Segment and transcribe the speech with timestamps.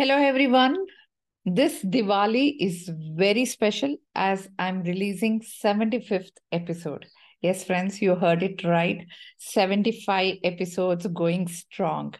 [0.00, 0.78] Hello, everyone.
[1.44, 7.04] This Diwali is very special as I'm releasing 75th episode.
[7.42, 9.04] Yes, friends, you heard it right.
[9.36, 12.14] 75 episodes going strong.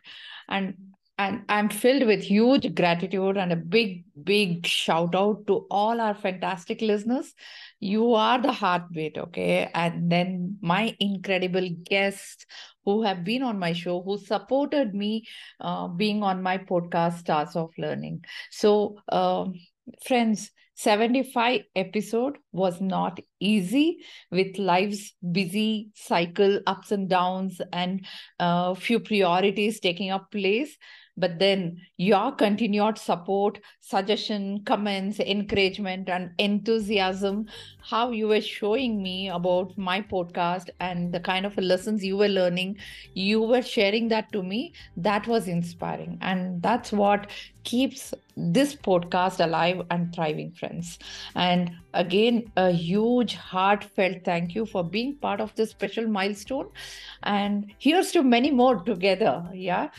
[0.47, 0.75] And
[1.21, 6.15] and I'm filled with huge gratitude and a big, big shout out to all our
[6.15, 7.35] fantastic listeners.
[7.79, 9.71] You are the heartbeat, okay?
[9.75, 12.47] And then my incredible guests
[12.87, 15.27] who have been on my show, who supported me
[15.61, 18.25] uh, being on my podcast, Stars of Learning.
[18.51, 19.61] So, um,
[20.07, 23.99] friends, 75 episode was not easy
[24.31, 28.07] with life's busy cycle ups and downs and
[28.39, 30.79] a uh, few priorities taking up place
[31.21, 37.47] but then your continued support suggestion comments encouragement and enthusiasm
[37.83, 42.29] how you were showing me about my podcast and the kind of lessons you were
[42.29, 42.77] learning
[43.15, 46.19] you were sharing that to me that was inspiring.
[46.21, 47.31] And that's what
[47.65, 50.99] keeps this podcast alive and thriving friends.
[51.35, 56.69] And again a huge heartfelt thank you for being part of this special milestone.
[57.23, 59.91] And here's to many more together yeah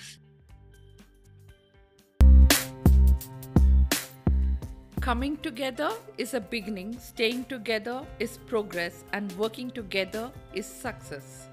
[5.02, 11.48] Coming together is a beginning, staying together is progress, and working together is success.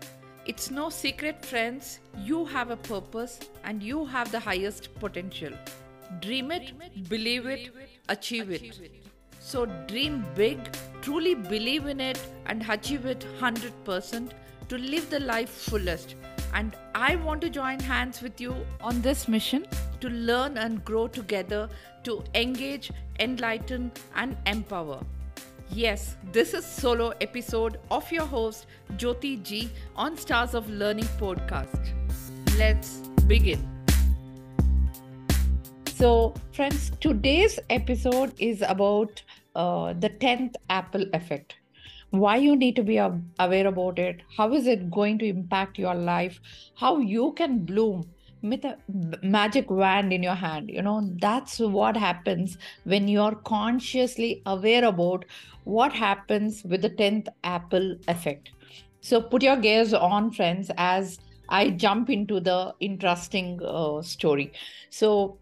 [0.44, 5.54] It's no secret, friends, you have a purpose and you have the highest potential.
[6.20, 7.70] Dream it, believe it,
[8.10, 8.78] achieve it.
[9.40, 10.58] So dream big,
[11.00, 14.30] truly believe in it, and achieve it 100%
[14.68, 16.16] to live the life fullest.
[16.52, 19.66] And I want to join hands with you on this mission
[20.00, 21.68] to learn and grow together
[22.04, 25.00] to engage, enlighten, and empower.
[25.70, 31.92] Yes, this is solo episode of your host Jyothi G on Stars of Learning podcast.
[32.56, 33.78] Let's begin.
[35.94, 39.22] So, friends, today's episode is about
[39.54, 41.56] uh, the 10th Apple effect.
[42.10, 45.94] Why you need to be aware about it, how is it going to impact your
[45.94, 46.40] life,
[46.76, 48.08] how you can bloom
[48.42, 48.76] with a
[49.22, 51.08] magic wand in your hand you know?
[51.20, 55.24] That's what happens when you're consciously aware about
[55.64, 58.50] what happens with the 10th apple effect.
[59.00, 61.18] So put your gaze on friends as
[61.50, 64.52] i jump into the interesting uh, story.
[64.90, 65.38] So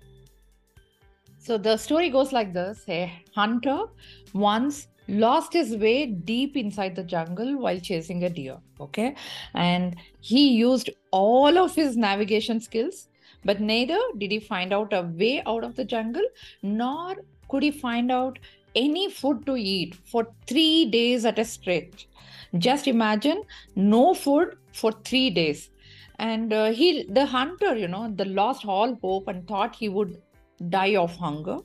[1.39, 2.85] so the story goes like this.
[2.89, 3.85] A hunter
[4.35, 8.59] once lost his way deep inside the jungle while chasing a deer.
[8.81, 9.15] Okay.
[9.55, 13.09] And he used all of his navigation skills,
[13.44, 16.25] but neither did he find out a way out of the jungle,
[16.62, 17.17] nor
[17.49, 18.39] could he find out
[18.75, 22.09] any food to eat for three days at a stretch.
[22.59, 23.43] Just imagine
[23.75, 25.71] no food for three days.
[26.19, 30.21] And uh, he, the hunter, you know, the lost all hope and thought he would
[30.71, 31.59] die of hunger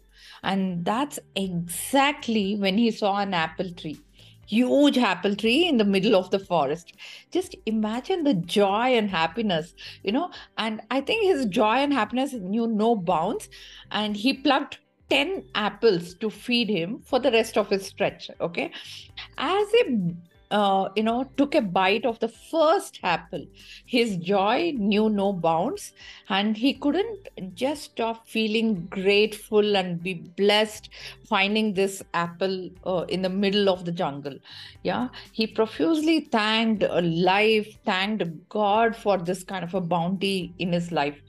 [0.44, 4.00] and that's exactly when he saw an apple tree
[4.48, 6.92] huge apple tree in the middle of the forest.
[7.32, 9.74] Just imagine the joy and happiness
[10.04, 13.50] you know and i think his joy and happiness knew no bounds
[13.92, 14.80] and he plucked
[15.12, 18.72] 10 apples to feed him for the rest of his stretch okay?
[19.38, 20.14] As he
[20.51, 23.45] uh, you know, took a bite of the first apple.
[23.85, 25.94] His joy knew no bounds,
[26.29, 30.90] and he couldn't just stop feeling grateful and be blessed
[31.28, 34.38] finding this apple uh, in the middle of the jungle.
[34.84, 40.91] Yeah, he profusely thanked life, thanked God for this kind of a bounty in his
[40.91, 41.19] life.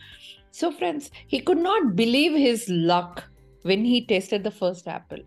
[0.50, 3.25] So, friends, he could not believe his luck
[3.62, 5.21] when he tasted the first apple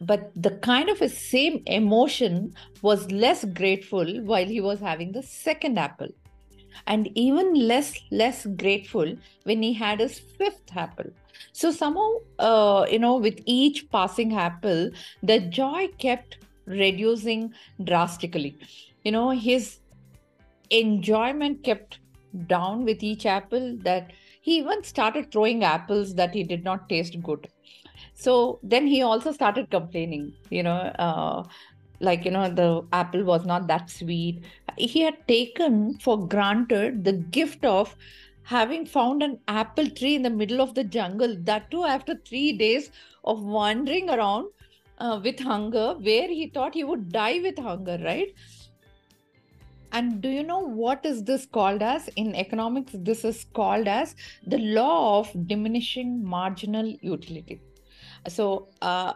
[0.00, 5.22] but the kind of a same emotion was less grateful while he was having the
[5.22, 6.08] second apple.
[6.86, 11.10] And even less less grateful when he had his fifth apple.
[11.52, 14.90] So somehow uh, you know with each passing apple
[15.22, 18.58] the joy kept reducing drastically.
[19.04, 19.78] You know his
[20.70, 22.00] enjoyment kept
[22.46, 27.20] down with each apple that he even started throwing apples that he did not taste
[27.22, 27.48] good.
[28.14, 31.44] So then he also started complaining you know uh,
[32.00, 34.44] like you know the apple was not that sweet.
[34.76, 37.96] He had taken for granted the gift of
[38.42, 42.52] having found an apple tree in the middle of the jungle that too after 3
[42.52, 42.90] days
[43.24, 44.46] of wandering around
[44.98, 48.32] uh, with hunger where he thought he would die with hunger right
[49.96, 52.08] and do you know what is this called as?
[52.16, 54.14] In economics this is called as
[54.46, 57.60] the law of diminishing marginal utility.
[58.28, 59.14] So uh,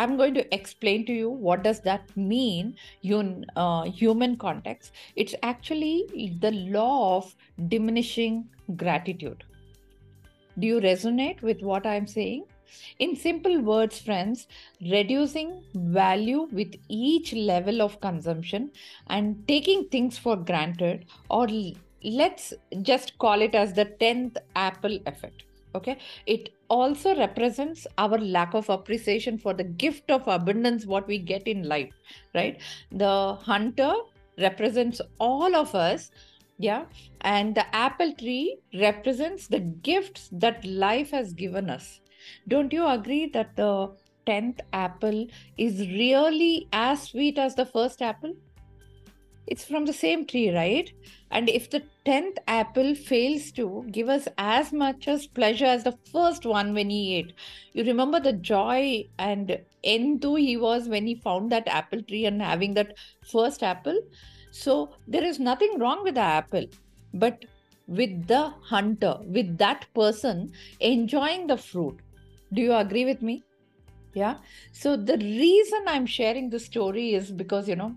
[0.00, 4.92] i'm going to explain to you what does that mean in uh, human context.
[5.16, 7.34] It's actually the law of
[7.68, 8.44] diminishing
[8.76, 9.44] gratitude.
[10.58, 12.44] Do you resonate with what I'm saying?
[12.98, 14.46] In simple words, friends,
[14.80, 18.70] reducing value with each level of consumption
[19.08, 21.46] and taking things for granted, or
[22.02, 25.44] let's just call it as the 10th Apple effect.
[25.74, 31.18] Okay, it also represents our lack of appreciation for the gift of abundance what we
[31.18, 31.92] get in life,
[32.34, 32.60] right?
[32.90, 33.92] The hunter
[34.38, 36.10] represents all of us
[36.58, 36.84] yeah
[37.20, 42.00] and the apple tree represents the gifts that life has given us
[42.46, 43.90] don't you agree that the
[44.26, 45.26] 10th apple
[45.56, 48.34] is really as sweet as the first apple?
[49.46, 50.92] It's from the same tree, right?
[51.30, 55.96] And if the 10th apple fails to give us as much as pleasure as the
[56.12, 57.32] first one when he ate,
[57.72, 62.42] you remember the joy and enthu he was when he found that apple tree and
[62.42, 63.98] having that first apple?
[64.50, 66.66] So there is nothing wrong with the apple,
[67.14, 67.44] but
[67.86, 72.00] with the hunter, with that person enjoying the fruit
[72.52, 73.44] do you agree with me?
[74.14, 74.36] Yeah.
[74.72, 77.94] So the reason I'm sharing this story is because, you know,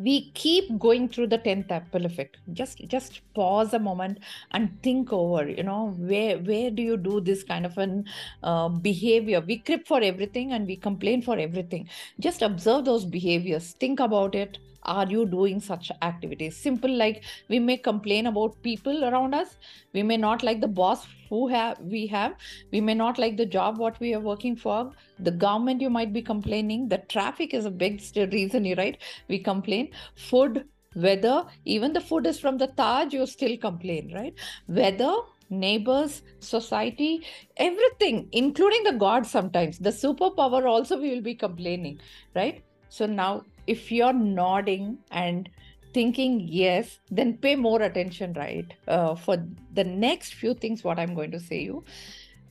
[0.00, 4.18] we keep going through the 10th apple effect just just pause a moment
[4.52, 8.04] and think over you know where where do you do this kind of an
[8.42, 9.40] uh, behavior?
[9.40, 11.88] We crib for everything and we complain for everything.
[12.18, 13.72] Just observe those behaviors.
[13.72, 16.56] Think about it are you doing such activities?
[16.56, 19.56] Simple like we may complain about people around us.
[19.92, 22.34] We may not like the boss who have we have.
[22.72, 24.92] We may not like the job what we are working for.
[25.18, 26.88] The government you might be complaining.
[26.88, 28.98] The traffic is a big reason you right.
[29.28, 29.90] We complain.
[30.16, 30.64] Food
[30.96, 34.34] weather even the food is from the taj you still complain right?
[34.66, 35.12] Weather
[35.48, 37.24] neighbors society
[37.56, 39.78] everything including the god sometimes.
[39.78, 42.00] The superpower also we will be complaining
[42.34, 42.64] right?
[42.88, 45.48] So now if you're nodding and
[45.92, 48.72] thinking yes then pay more attention right?
[48.86, 51.84] Uh, for the next few things what i'm going to say you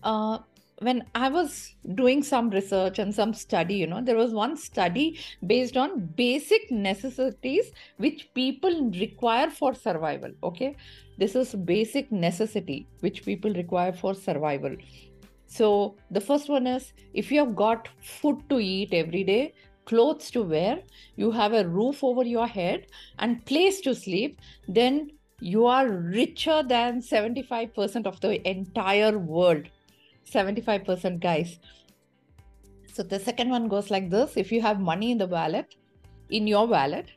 [0.03, 0.39] uh,
[0.79, 5.19] when i was doing some research and some study you know there was one study
[5.45, 10.75] based on basic necessities which people require for survival okay?
[11.17, 14.75] This is basic necessity which people require for survival.
[15.47, 19.53] So the first one is if you have got food to eat every day
[19.89, 20.79] clothes to wear,
[21.15, 22.85] you have a roof over your head,
[23.17, 29.63] and place to sleep, then you are richer than 75% of the entire world.
[30.31, 31.59] 75%, guys.
[32.93, 35.75] So the second one goes like this if you have money in the wallet,
[36.29, 37.07] in your wallet,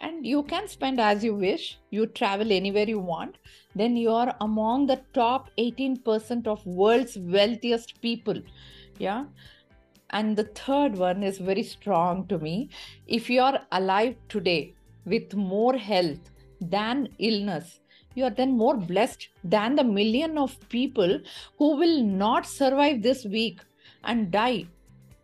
[0.00, 3.38] and you can spend as you wish, you travel anywhere you want,
[3.74, 8.40] then you are among the top 18% of world's wealthiest people.
[8.98, 9.24] Yeah
[10.10, 12.68] and the third one is very strong to me.
[13.06, 14.74] If you are alive today
[15.04, 16.30] with more health
[16.60, 17.80] than illness,
[18.14, 21.20] you are then more blessed than the million of people
[21.58, 23.60] who will not survive this week
[24.04, 24.66] and die.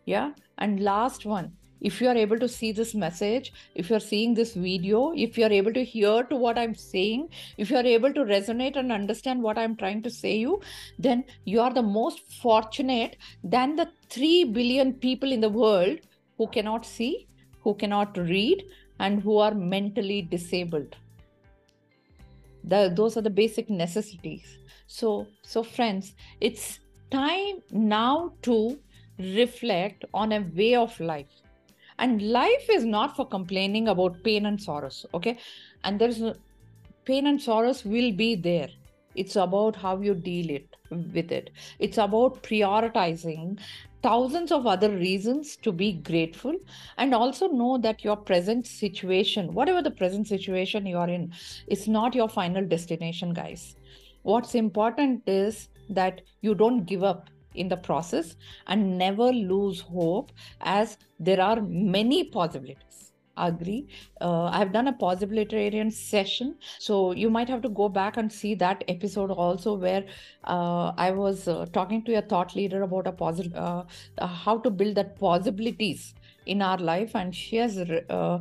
[0.04, 0.32] Yeah.
[0.58, 4.54] And last one, if you are able to see this message if you're seeing this
[4.54, 7.28] video if you're able to hear to what i'm saying
[7.58, 10.60] if you're able to resonate and understand what i'm trying to say you
[10.98, 15.98] then you are the most fortunate than the 3 billion people in the world
[16.38, 17.26] who cannot see
[17.66, 18.64] who cannot read
[19.00, 20.96] and who are mentally disabled.
[22.64, 24.58] The, those are the basic necessities.
[24.86, 26.78] So so friends it's
[27.10, 28.78] time now to
[29.18, 31.42] reflect on a way of life
[31.98, 35.38] and life is not for complaining about pain and sorrows okay?
[35.84, 36.22] And there's
[37.04, 38.68] pain and sorrows will be there.
[39.14, 41.50] It's about how you deal it with it.
[41.78, 43.58] It's about prioritizing
[44.02, 46.54] thousands of other reasons to be grateful
[46.98, 51.32] and also know that your present situation whatever the present situation you are in
[51.66, 53.74] is not your final destination guys.
[54.22, 58.36] What's important is that you don't give up in the process
[58.66, 63.12] and never lose hope as there are many possibilities.
[63.38, 63.86] Agree?
[64.22, 68.54] Uh, i've done a possibilitarian session so you might have to go back and see
[68.54, 70.06] that episode also where
[70.44, 73.84] uh, i was uh, talking to a thought leader about a positive uh,
[74.18, 76.14] uh, how to build that possibilities
[76.46, 78.38] in our life and she has uh,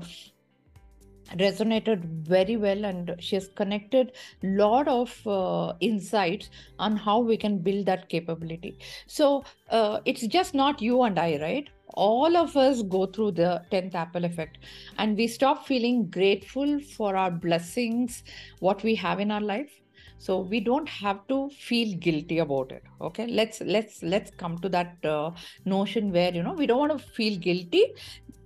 [1.33, 4.13] resonated very well and she has connected
[4.43, 8.77] lot of uh, insights on how we can build that capability.
[9.07, 11.69] So uh, it's just not you and i right?
[11.89, 14.57] All of us go through the 10th apple effect
[14.97, 18.23] and we stop feeling grateful for our blessings
[18.59, 19.71] what we have in our life.
[20.17, 23.27] So we don't have to feel guilty about it okay?
[23.27, 25.31] Let's let's let's come to that uh,
[25.65, 27.93] notion where you know we don't want to feel guilty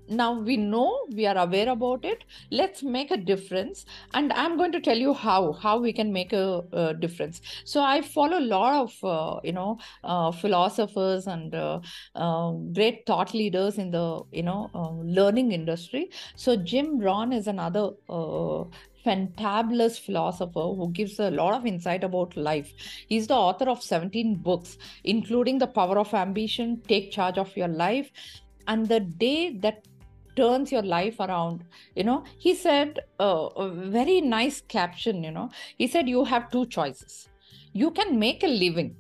[0.10, 2.24] now we know we are aware about it.
[2.52, 3.86] Let's make a difference.
[4.14, 7.42] And i'm going to tell you how how we can make a, a difference.
[7.64, 11.80] So i follow a lot of uh, you know uh, philosophers and uh,
[12.16, 16.10] um, great thought leaders in the you know um, learning industry.
[16.36, 18.64] So jim rohn is another uh,
[19.06, 22.74] fantabulous philosopher who gives a lot of insight about life.
[23.08, 27.70] He's the author of 17 books, including The Power of Ambition, Take Charge of Your
[27.70, 28.12] Life,
[28.68, 29.86] and The Day That
[30.42, 31.64] turns your life around
[31.96, 32.24] you know.
[32.38, 35.50] He said uh, a very nice caption you know.
[35.78, 37.30] He said you have two choices.
[37.74, 38.96] You can make a living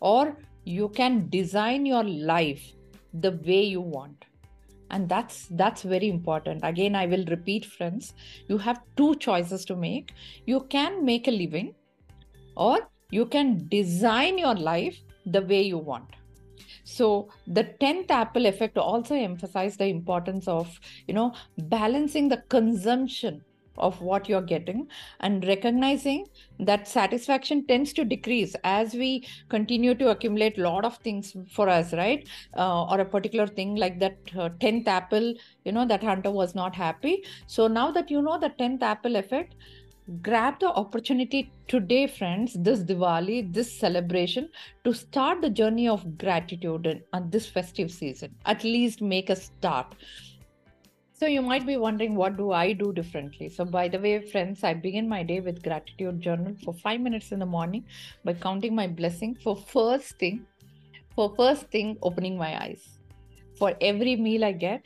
[0.00, 2.64] or you can design your life
[3.14, 4.24] the way you want.
[4.90, 6.60] And that's that's very important.
[6.62, 8.14] Again i will repeat friends
[8.48, 10.12] you have two choices to make.
[10.46, 11.74] You can make a living
[12.56, 16.21] or you can design your life the way you want
[16.84, 23.42] so the 10th apple effect also emphasized the importance of you know balancing the consumption
[23.78, 24.86] of what you're getting
[25.20, 26.26] and recognizing
[26.58, 31.68] that satisfaction tends to decrease as we continue to accumulate a lot of things for
[31.68, 32.28] us right?
[32.56, 35.34] Uh, or a particular thing like that uh, 10th apple
[35.64, 37.24] you know that hunter was not happy.
[37.46, 39.54] So now that you know the 10th apple effect
[40.20, 44.48] grab the opportunity today friends this diwali this celebration
[44.84, 49.94] to start the journey of gratitude on this festive season at least make a start
[51.14, 53.48] so you might be wondering what do I do differently?
[53.48, 57.30] So by the way, friends, I begin my day with gratitude journal for 5 minutes
[57.30, 57.84] in the morning
[58.24, 60.44] by counting my blessing for first thing
[61.14, 62.98] for first thing opening my eyes.
[63.58, 64.82] For every meal I get,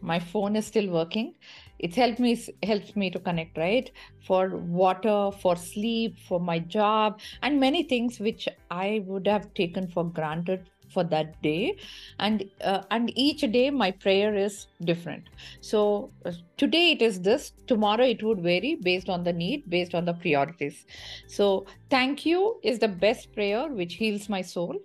[0.00, 1.34] my phone is still working.
[1.78, 3.90] It helped me helps me to connect, right?
[4.26, 9.88] For water, for sleep, for my job, and many things which I would have taken
[9.88, 11.76] for granted for that day.
[12.18, 15.28] And uh, and each day my prayer is different.
[15.60, 19.94] So uh, today it is this tomorrow it would vary based on the need based
[19.94, 20.84] on the priorities.
[21.26, 24.76] So thank you is the best prayer which heals my soul.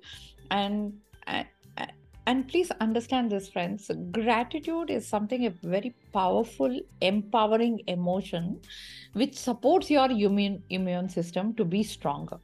[0.51, 0.93] And
[1.27, 1.43] uh,
[2.25, 8.59] and please understand this friends gratitude is something a very powerful empowering emotion
[9.13, 12.39] which supports your immune immune system to be stronger.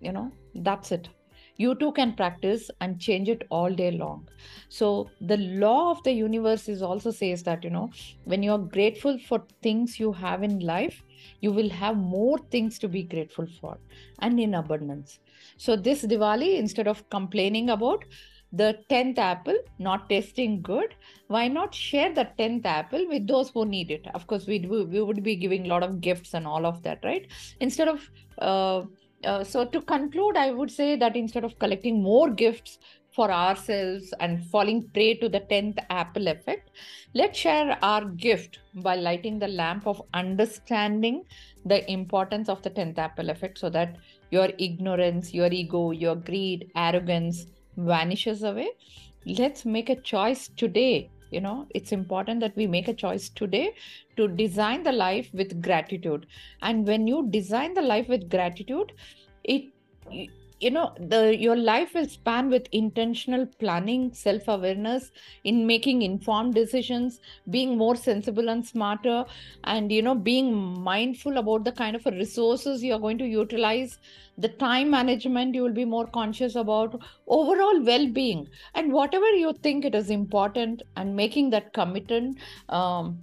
[0.00, 1.08] You know that's it.
[1.56, 4.26] You too can practice and change it all day long.
[4.70, 7.90] So the law of the universe is also says that you know
[8.24, 11.02] when you're grateful for things you have in life
[11.40, 13.78] you will have more things to be grateful for
[14.20, 15.20] and in abundance.
[15.56, 18.04] So this diwali instead of complaining about
[18.52, 20.94] the 10th apple not tasting good
[21.28, 24.06] why not share the 10th apple with those who need it?
[24.14, 26.98] Of course we, we would be giving a lot of gifts and all of that
[27.04, 27.28] right?
[27.60, 28.82] Instead of uh,
[29.24, 32.78] uh, so to conclude i would say that instead of collecting more gifts
[33.14, 36.70] for ourselves and falling prey to the 10th apple effect
[37.14, 41.22] let's share our gift by lighting the lamp of understanding
[41.64, 43.96] the importance of the 10th apple effect so that
[44.30, 47.46] your ignorance your ego your greed arrogance
[47.76, 48.70] vanishes away.
[49.26, 51.10] Let's make a choice today.
[51.30, 53.72] You know it's important that we make a choice today
[54.16, 56.26] to design the life with gratitude.
[56.60, 58.92] And when you design the life with gratitude
[59.44, 59.64] it
[60.60, 65.10] you know the your life will span with intentional planning self awareness
[65.44, 69.24] in making informed decisions being more sensible and smarter
[69.64, 70.52] and you know being
[70.90, 73.98] mindful about the kind of resources you are going to utilize
[74.36, 79.54] the time management you will be more conscious about overall well being and whatever you
[79.62, 82.38] think it is important and making that commitment
[82.68, 83.18] um,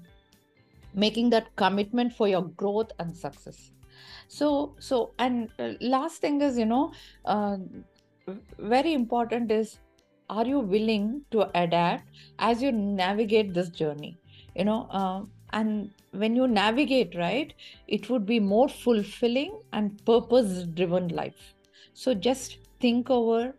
[0.93, 3.71] making that commitment for your growth and success
[4.27, 6.91] so so and uh, last thing is you know
[7.25, 7.57] uh,
[8.59, 9.77] very important is
[10.29, 12.03] are you willing to adapt
[12.39, 14.17] as you navigate this journey?
[14.55, 15.21] You know uh,
[15.53, 17.53] and when you navigate right
[17.87, 21.53] it would be more fulfilling and purpose driven life.
[21.93, 23.55] So just think over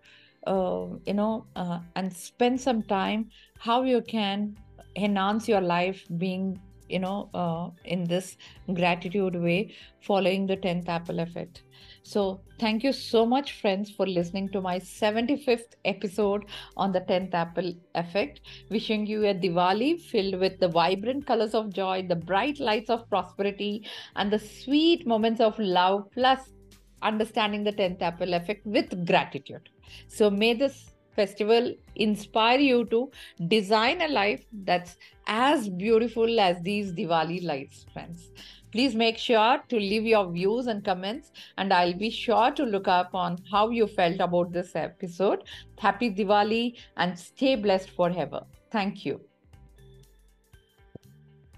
[0.47, 4.57] uh, you know uh, and spend some time how you can
[4.97, 8.37] enhance your life being you know uh, in this
[8.75, 11.63] gratitude way following the 10th apple effect.
[12.03, 16.45] So thank you so much friends for listening to my 75th episode
[16.77, 18.41] on the 10th apple effect.
[18.71, 23.09] Wishing you a diwali filled with the vibrant colors of joy the bright lights of
[23.09, 26.53] prosperity and the sweet moments of love plus
[27.03, 29.69] understanding the 10th apple effect with gratitude.
[30.09, 31.73] So may this festival
[32.07, 33.11] inspire you to
[33.55, 34.97] design a life that's
[35.27, 38.31] as beautiful as these Diwali lights, friends.
[38.73, 42.87] Please make sure to leave your views and comments, and I'll be sure to look
[42.87, 45.45] up on how you felt about this episode.
[45.79, 48.45] Happy Diwali and stay blessed forever.
[48.71, 49.28] Thank you.